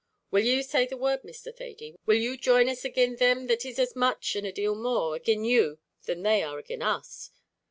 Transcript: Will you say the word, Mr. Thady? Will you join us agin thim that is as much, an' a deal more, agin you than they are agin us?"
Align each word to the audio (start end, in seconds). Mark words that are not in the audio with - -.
Will 0.31 0.43
you 0.43 0.63
say 0.63 0.87
the 0.87 0.97
word, 0.97 1.21
Mr. 1.21 1.55
Thady? 1.55 1.95
Will 2.07 2.17
you 2.17 2.35
join 2.35 2.67
us 2.69 2.83
agin 2.83 3.15
thim 3.17 3.45
that 3.45 3.65
is 3.67 3.77
as 3.77 3.95
much, 3.95 4.35
an' 4.35 4.45
a 4.45 4.51
deal 4.51 4.73
more, 4.73 5.15
agin 5.15 5.45
you 5.45 5.77
than 6.05 6.23
they 6.23 6.41
are 6.41 6.57
agin 6.57 6.81
us?" 6.81 7.29